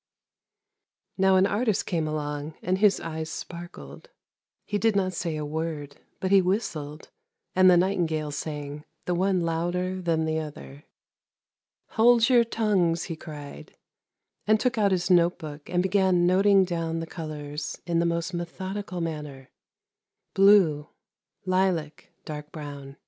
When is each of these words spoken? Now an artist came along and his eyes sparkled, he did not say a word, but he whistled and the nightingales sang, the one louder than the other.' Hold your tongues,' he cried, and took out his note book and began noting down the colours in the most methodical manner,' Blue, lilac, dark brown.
Now 1.15 1.35
an 1.35 1.45
artist 1.45 1.85
came 1.85 2.07
along 2.07 2.55
and 2.63 2.79
his 2.79 2.99
eyes 2.99 3.29
sparkled, 3.29 4.09
he 4.65 4.79
did 4.79 4.95
not 4.95 5.13
say 5.13 5.37
a 5.37 5.45
word, 5.45 5.97
but 6.19 6.31
he 6.31 6.41
whistled 6.41 7.11
and 7.55 7.69
the 7.69 7.77
nightingales 7.77 8.35
sang, 8.35 8.83
the 9.05 9.13
one 9.13 9.41
louder 9.41 10.01
than 10.01 10.25
the 10.25 10.39
other.' 10.39 10.85
Hold 11.97 12.29
your 12.29 12.43
tongues,' 12.43 13.03
he 13.05 13.15
cried, 13.15 13.77
and 14.47 14.59
took 14.59 14.75
out 14.75 14.91
his 14.91 15.11
note 15.11 15.37
book 15.37 15.69
and 15.69 15.83
began 15.83 16.25
noting 16.25 16.65
down 16.65 16.99
the 16.99 17.05
colours 17.05 17.79
in 17.85 17.99
the 17.99 18.05
most 18.07 18.33
methodical 18.33 19.01
manner,' 19.01 19.51
Blue, 20.33 20.89
lilac, 21.45 22.09
dark 22.25 22.51
brown. 22.51 22.97